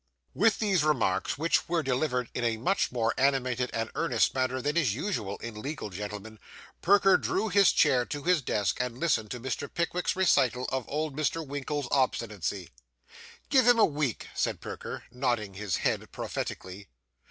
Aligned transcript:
With 0.33 0.57
these 0.57 0.83
remarks, 0.83 1.37
which 1.37 1.69
were 1.69 1.83
delivered 1.83 2.27
in 2.33 2.43
a 2.43 2.57
much 2.57 2.91
more 2.91 3.13
animated 3.19 3.69
and 3.71 3.91
earnest 3.93 4.33
manner 4.33 4.59
than 4.59 4.75
is 4.75 4.95
usual 4.95 5.37
in 5.37 5.61
legal 5.61 5.91
gentlemen, 5.91 6.39
Perker 6.81 7.17
drew 7.17 7.49
his 7.49 7.71
chair 7.71 8.03
to 8.07 8.23
his 8.23 8.41
desk, 8.41 8.77
and 8.81 8.97
listened 8.97 9.29
to 9.29 9.39
Mr. 9.39 9.71
Pickwick's 9.71 10.15
recital 10.15 10.65
of 10.71 10.85
old 10.89 11.15
Mr. 11.15 11.45
Winkle's 11.45 11.87
obstinacy. 11.91 12.71
'Give 13.49 13.67
him 13.67 13.77
a 13.77 13.85
week,' 13.85 14.27
said 14.33 14.59
Perker, 14.59 15.03
nodding 15.11 15.53
his 15.53 15.75
head 15.75 16.11
prophetically. 16.11 16.87